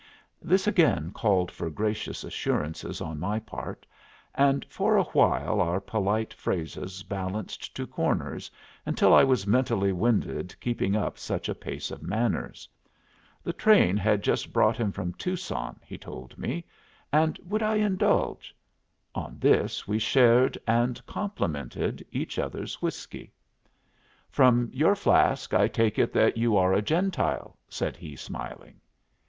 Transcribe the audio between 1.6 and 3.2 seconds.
gracious assurances on